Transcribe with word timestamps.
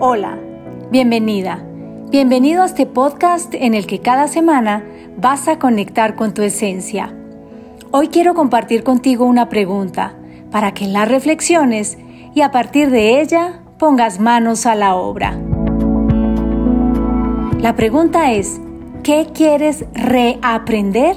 Hola, 0.00 0.38
bienvenida. 0.92 1.60
Bienvenido 2.08 2.62
a 2.62 2.66
este 2.66 2.86
podcast 2.86 3.52
en 3.52 3.74
el 3.74 3.84
que 3.88 3.98
cada 3.98 4.28
semana 4.28 4.84
vas 5.16 5.48
a 5.48 5.58
conectar 5.58 6.14
con 6.14 6.34
tu 6.34 6.42
esencia. 6.42 7.12
Hoy 7.90 8.06
quiero 8.06 8.34
compartir 8.34 8.84
contigo 8.84 9.24
una 9.24 9.48
pregunta 9.48 10.14
para 10.52 10.72
que 10.72 10.86
la 10.86 11.04
reflexiones 11.04 11.98
y 12.32 12.42
a 12.42 12.52
partir 12.52 12.90
de 12.90 13.20
ella 13.20 13.60
pongas 13.76 14.20
manos 14.20 14.66
a 14.66 14.76
la 14.76 14.94
obra. 14.94 15.36
La 17.58 17.74
pregunta 17.74 18.30
es, 18.30 18.60
¿qué 19.02 19.26
quieres 19.34 19.84
reaprender? 19.94 21.16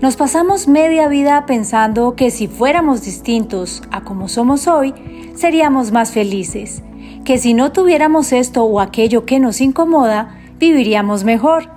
Nos 0.00 0.16
pasamos 0.16 0.68
media 0.68 1.06
vida 1.08 1.44
pensando 1.44 2.16
que 2.16 2.30
si 2.30 2.48
fuéramos 2.48 3.02
distintos 3.02 3.82
a 3.90 4.04
como 4.04 4.28
somos 4.28 4.66
hoy, 4.66 4.94
seríamos 5.34 5.92
más 5.92 6.12
felices 6.12 6.82
que 7.24 7.38
si 7.38 7.54
no 7.54 7.72
tuviéramos 7.72 8.32
esto 8.32 8.64
o 8.64 8.80
aquello 8.80 9.24
que 9.24 9.40
nos 9.40 9.60
incomoda, 9.60 10.38
viviríamos 10.58 11.24
mejor 11.24 11.70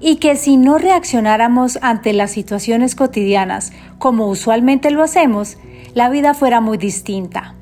y 0.00 0.16
que 0.16 0.36
si 0.36 0.56
no 0.56 0.78
reaccionáramos 0.78 1.78
ante 1.80 2.12
las 2.12 2.30
situaciones 2.30 2.94
cotidianas 2.94 3.72
como 3.98 4.28
usualmente 4.28 4.90
lo 4.90 5.02
hacemos, 5.02 5.56
la 5.94 6.10
vida 6.10 6.34
fuera 6.34 6.60
muy 6.60 6.76
distinta. 6.76 7.54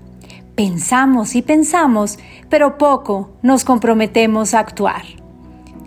Pensamos 0.55 1.35
y 1.35 1.43
pensamos, 1.43 2.19
pero 2.49 2.79
poco 2.79 3.31
nos 3.43 3.65
comprometemos 3.65 4.55
a 4.55 4.61
actuar. 4.61 5.03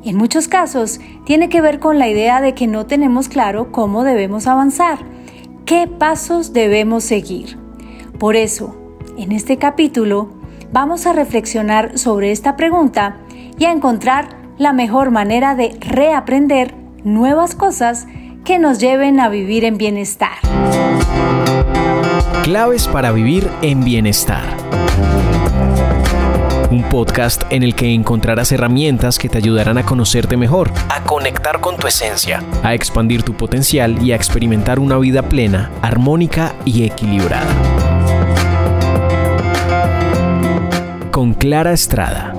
En 0.04 0.18
muchos 0.18 0.48
casos 0.48 1.00
tiene 1.26 1.50
que 1.50 1.62
ver 1.62 1.80
con 1.80 2.00
la 2.00 2.08
idea 2.08 2.40
de 2.40 2.54
que 2.54 2.68
no 2.68 2.86
tenemos 2.86 3.28
claro 3.28 3.72
cómo 3.72 4.04
debemos 4.04 4.48
avanzar, 4.48 5.00
qué 5.66 5.88
pasos 5.88 6.54
debemos 6.54 7.04
seguir. 7.04 7.58
Por 8.20 8.36
eso, 8.36 8.76
en 9.18 9.32
este 9.32 9.58
capítulo 9.58 10.30
vamos 10.72 11.06
a 11.06 11.14
reflexionar 11.14 11.98
sobre 11.98 12.32
esta 12.32 12.56
pregunta 12.56 13.18
y 13.58 13.66
a 13.66 13.72
encontrar 13.72 14.30
la 14.58 14.74
mejor 14.74 15.12
manera 15.12 15.56
de 15.56 15.78
reaprender 15.80 16.74
nuevas 17.04 17.56
cosas 17.56 18.08
que 18.44 18.60
nos 18.60 18.80
lleven 18.80 19.20
a 19.20 19.30
vivir 19.30 19.66
en 19.66 19.78
bienestar. 19.78 20.38
Claves 22.44 22.88
para 22.88 23.12
vivir 23.12 23.50
en 23.62 23.84
bienestar. 23.84 24.44
Un 26.70 26.84
podcast 26.84 27.44
en 27.50 27.64
el 27.64 27.74
que 27.74 27.94
encontrarás 27.94 28.52
herramientas 28.52 29.18
que 29.18 29.30
te 29.30 29.38
ayudarán 29.38 29.78
a 29.78 29.84
conocerte 29.84 30.36
mejor, 30.38 30.72
a 30.90 31.02
conectar 31.04 31.60
con 31.60 31.78
tu 31.78 31.88
esencia, 31.88 32.44
a 32.64 32.74
expandir 32.74 33.24
tu 33.24 33.34
potencial 33.34 34.02
y 34.04 34.12
a 34.12 34.16
experimentar 34.16 34.80
una 34.80 34.98
vida 34.98 35.24
plena, 35.24 35.72
armónica 35.82 36.54
y 36.66 36.84
equilibrada. 36.84 37.46
Con 41.16 41.34
Clara 41.34 41.72
Estrada. 41.72 42.34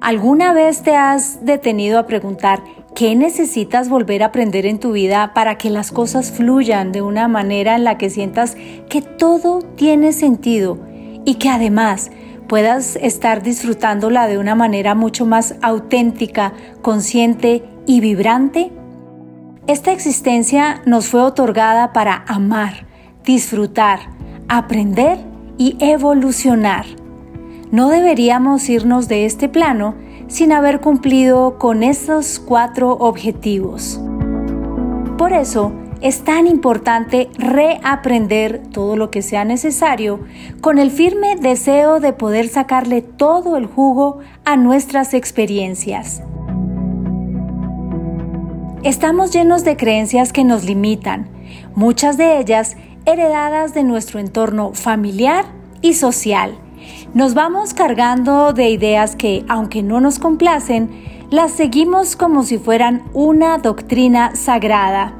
¿Alguna 0.00 0.52
vez 0.52 0.82
te 0.82 0.96
has 0.96 1.44
detenido 1.44 2.00
a 2.00 2.06
preguntar 2.08 2.64
qué 2.96 3.14
necesitas 3.14 3.88
volver 3.88 4.24
a 4.24 4.26
aprender 4.26 4.66
en 4.66 4.80
tu 4.80 4.90
vida 4.90 5.30
para 5.32 5.58
que 5.58 5.70
las 5.70 5.92
cosas 5.92 6.32
fluyan 6.32 6.90
de 6.90 7.02
una 7.02 7.28
manera 7.28 7.76
en 7.76 7.84
la 7.84 7.96
que 7.96 8.10
sientas 8.10 8.56
que 8.88 9.00
todo 9.00 9.60
tiene 9.60 10.12
sentido 10.12 10.76
y 11.24 11.36
que 11.36 11.50
además 11.50 12.10
puedas 12.48 12.96
estar 12.96 13.44
disfrutándola 13.44 14.26
de 14.26 14.38
una 14.38 14.56
manera 14.56 14.96
mucho 14.96 15.24
más 15.24 15.54
auténtica, 15.62 16.52
consciente 16.82 17.62
y 17.86 18.00
vibrante? 18.00 18.72
Esta 19.68 19.92
existencia 19.92 20.82
nos 20.84 21.06
fue 21.06 21.22
otorgada 21.22 21.92
para 21.92 22.24
amar, 22.26 22.88
disfrutar, 23.24 24.00
aprender 24.48 25.18
y 25.58 25.76
evolucionar. 25.80 26.84
No 27.70 27.88
deberíamos 27.88 28.68
irnos 28.68 29.08
de 29.08 29.24
este 29.24 29.48
plano 29.48 29.94
sin 30.28 30.52
haber 30.52 30.80
cumplido 30.80 31.58
con 31.58 31.82
estos 31.82 32.38
cuatro 32.38 32.92
objetivos. 32.92 34.00
Por 35.18 35.32
eso 35.32 35.72
es 36.00 36.22
tan 36.22 36.46
importante 36.46 37.30
reaprender 37.38 38.62
todo 38.72 38.96
lo 38.96 39.10
que 39.10 39.22
sea 39.22 39.44
necesario 39.44 40.20
con 40.60 40.78
el 40.78 40.90
firme 40.90 41.36
deseo 41.36 41.98
de 41.98 42.12
poder 42.12 42.48
sacarle 42.48 43.00
todo 43.00 43.56
el 43.56 43.66
jugo 43.66 44.18
a 44.44 44.56
nuestras 44.56 45.14
experiencias. 45.14 46.22
Estamos 48.82 49.32
llenos 49.32 49.64
de 49.64 49.78
creencias 49.78 50.30
que 50.30 50.44
nos 50.44 50.64
limitan, 50.64 51.30
muchas 51.74 52.18
de 52.18 52.38
ellas 52.38 52.76
heredadas 53.06 53.74
de 53.74 53.84
nuestro 53.84 54.20
entorno 54.20 54.72
familiar 54.72 55.44
y 55.82 55.94
social. 55.94 56.58
Nos 57.14 57.34
vamos 57.34 57.74
cargando 57.74 58.52
de 58.52 58.70
ideas 58.70 59.16
que, 59.16 59.44
aunque 59.48 59.82
no 59.82 60.00
nos 60.00 60.18
complacen, 60.18 60.90
las 61.30 61.52
seguimos 61.52 62.16
como 62.16 62.42
si 62.42 62.58
fueran 62.58 63.02
una 63.12 63.58
doctrina 63.58 64.36
sagrada. 64.36 65.14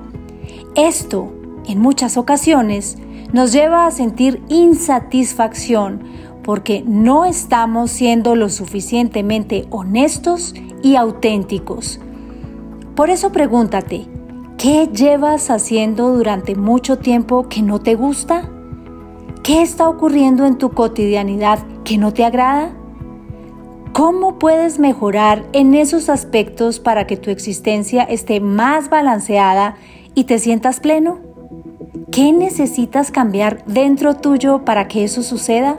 Esto, 0.74 1.32
en 1.66 1.80
muchas 1.80 2.16
ocasiones, 2.16 2.98
nos 3.32 3.52
lleva 3.52 3.86
a 3.86 3.90
sentir 3.90 4.42
insatisfacción 4.48 6.02
porque 6.42 6.84
no 6.86 7.24
estamos 7.24 7.90
siendo 7.90 8.36
lo 8.36 8.50
suficientemente 8.50 9.66
honestos 9.70 10.54
y 10.82 10.96
auténticos. 10.96 12.00
Por 12.94 13.10
eso 13.10 13.32
pregúntate, 13.32 14.06
¿Qué 14.58 14.88
llevas 14.92 15.50
haciendo 15.50 16.14
durante 16.14 16.54
mucho 16.54 16.98
tiempo 16.98 17.48
que 17.48 17.60
no 17.60 17.80
te 17.80 17.96
gusta? 17.96 18.48
¿Qué 19.42 19.60
está 19.60 19.88
ocurriendo 19.88 20.46
en 20.46 20.56
tu 20.56 20.70
cotidianidad 20.70 21.58
que 21.84 21.98
no 21.98 22.14
te 22.14 22.24
agrada? 22.24 22.70
¿Cómo 23.92 24.38
puedes 24.38 24.78
mejorar 24.78 25.44
en 25.52 25.74
esos 25.74 26.08
aspectos 26.08 26.80
para 26.80 27.06
que 27.06 27.16
tu 27.16 27.30
existencia 27.30 28.04
esté 28.04 28.40
más 28.40 28.88
balanceada 28.88 29.76
y 30.14 30.24
te 30.24 30.38
sientas 30.38 30.80
pleno? 30.80 31.18
¿Qué 32.10 32.32
necesitas 32.32 33.10
cambiar 33.10 33.64
dentro 33.66 34.14
tuyo 34.14 34.64
para 34.64 34.88
que 34.88 35.04
eso 35.04 35.22
suceda? 35.22 35.78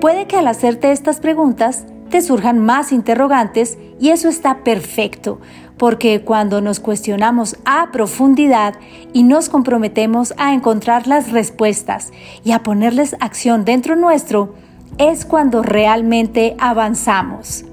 Puede 0.00 0.26
que 0.26 0.36
al 0.36 0.46
hacerte 0.46 0.92
estas 0.92 1.20
preguntas 1.20 1.86
te 2.10 2.20
surjan 2.20 2.58
más 2.58 2.92
interrogantes 2.92 3.78
y 4.02 4.10
eso 4.10 4.28
está 4.28 4.64
perfecto, 4.64 5.38
porque 5.78 6.22
cuando 6.22 6.60
nos 6.60 6.80
cuestionamos 6.80 7.56
a 7.64 7.92
profundidad 7.92 8.74
y 9.12 9.22
nos 9.22 9.48
comprometemos 9.48 10.34
a 10.38 10.54
encontrar 10.54 11.06
las 11.06 11.30
respuestas 11.30 12.10
y 12.42 12.50
a 12.50 12.64
ponerles 12.64 13.14
acción 13.20 13.64
dentro 13.64 13.94
nuestro, 13.94 14.56
es 14.98 15.24
cuando 15.24 15.62
realmente 15.62 16.56
avanzamos. 16.58 17.64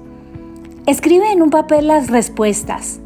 Escribe 0.86 1.32
en 1.32 1.42
un 1.42 1.50
papel 1.50 1.88
las 1.88 2.10
respuestas. 2.10 3.00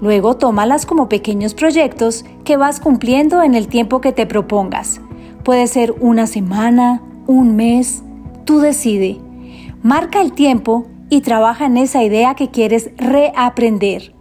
Luego 0.00 0.36
tómalas 0.36 0.86
como 0.86 1.08
pequeños 1.08 1.54
proyectos 1.54 2.24
que 2.44 2.56
vas 2.56 2.78
cumpliendo 2.78 3.42
en 3.42 3.56
el 3.56 3.66
tiempo 3.66 4.00
que 4.00 4.12
te 4.12 4.24
propongas. 4.24 5.00
Puede 5.42 5.66
ser 5.66 5.96
una 5.98 6.28
semana, 6.28 7.02
un 7.26 7.56
mes, 7.56 8.04
tú 8.44 8.60
decide. 8.60 9.18
Marca 9.82 10.20
el 10.20 10.32
tiempo 10.32 10.86
y 11.10 11.20
trabaja 11.20 11.66
en 11.66 11.76
esa 11.76 12.02
idea 12.02 12.34
que 12.34 12.50
quieres 12.50 12.90
reaprender, 12.96 14.14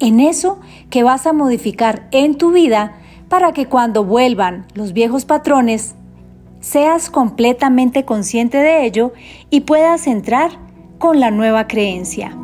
en 0.00 0.20
eso 0.20 0.60
que 0.90 1.02
vas 1.02 1.26
a 1.26 1.32
modificar 1.32 2.08
en 2.10 2.36
tu 2.36 2.52
vida 2.52 2.96
para 3.28 3.52
que 3.52 3.66
cuando 3.66 4.04
vuelvan 4.04 4.66
los 4.74 4.92
viejos 4.92 5.24
patrones, 5.24 5.94
seas 6.60 7.10
completamente 7.10 8.04
consciente 8.04 8.58
de 8.58 8.84
ello 8.84 9.12
y 9.50 9.62
puedas 9.62 10.06
entrar 10.06 10.50
con 10.98 11.20
la 11.20 11.30
nueva 11.30 11.66
creencia. 11.66 12.36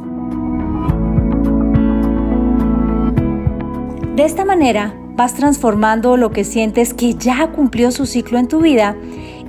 De 4.16 4.25
esta 4.25 4.45
manera, 4.45 4.95
vas 5.16 5.34
transformando 5.34 6.16
lo 6.16 6.30
que 6.30 6.45
sientes 6.45 6.92
que 6.92 7.15
ya 7.15 7.53
cumplió 7.53 7.91
su 7.91 8.04
ciclo 8.04 8.39
en 8.39 8.48
tu 8.48 8.60
vida 8.60 8.97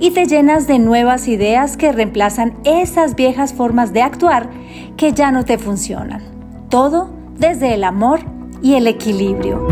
y 0.02 0.10
te 0.10 0.26
llenas 0.26 0.66
de 0.66 0.80
nuevas 0.80 1.28
ideas 1.28 1.76
que 1.76 1.92
reemplazan 1.92 2.54
esas 2.64 3.14
viejas 3.14 3.54
formas 3.54 3.92
de 3.92 4.02
actuar 4.02 4.50
que 4.96 5.12
ya 5.12 5.30
no 5.30 5.44
te 5.44 5.58
funcionan. 5.58 6.24
Todo 6.68 7.08
desde 7.38 7.72
el 7.74 7.84
amor 7.84 8.18
y 8.62 8.74
el 8.74 8.88
equilibrio. 8.88 9.64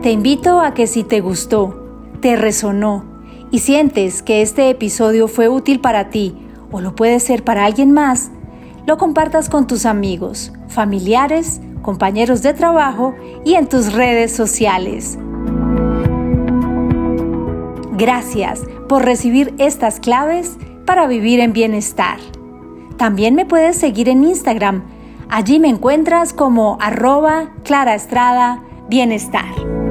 Te 0.00 0.12
invito 0.12 0.62
a 0.62 0.72
que 0.72 0.86
si 0.86 1.04
te 1.04 1.20
gustó, 1.20 2.08
te 2.22 2.36
resonó 2.36 3.04
y 3.50 3.58
sientes 3.58 4.22
que 4.22 4.40
este 4.40 4.70
episodio 4.70 5.28
fue 5.28 5.50
útil 5.50 5.80
para 5.80 6.08
ti 6.08 6.34
o 6.72 6.80
lo 6.80 6.96
puede 6.96 7.20
ser 7.20 7.44
para 7.44 7.66
alguien 7.66 7.92
más, 7.92 8.30
lo 8.86 8.96
compartas 8.96 9.50
con 9.50 9.66
tus 9.66 9.84
amigos, 9.84 10.54
familiares, 10.68 11.60
compañeros 11.82 12.40
de 12.40 12.54
trabajo 12.54 13.14
y 13.44 13.56
en 13.56 13.68
tus 13.68 13.92
redes 13.92 14.34
sociales. 14.34 15.18
Gracias 17.96 18.60
por 18.88 19.04
recibir 19.04 19.54
estas 19.58 20.00
claves 20.00 20.56
para 20.84 21.06
vivir 21.06 21.40
en 21.40 21.52
bienestar. 21.52 22.18
También 22.96 23.34
me 23.34 23.46
puedes 23.46 23.76
seguir 23.76 24.08
en 24.08 24.24
Instagram, 24.24 24.82
Allí 25.28 25.58
me 25.58 25.68
encuentras 25.68 26.32
como 26.32 26.78
arroba 26.80 27.50
Clara 27.64 27.94
Estrada 27.94 28.62
Bienestar. 28.88 29.83